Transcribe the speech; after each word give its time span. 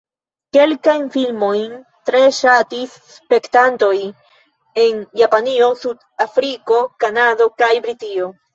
Kelkajn 0.55 1.03
filmojn 1.15 1.75
tre 2.11 2.21
ŝatis 2.37 2.95
spektantoj 3.19 3.91
en 4.87 5.05
Japanio, 5.23 5.71
Sud-Afriko, 5.85 6.83
Kanado 7.07 7.53
kaj 7.65 7.73
Britio. 7.89 8.35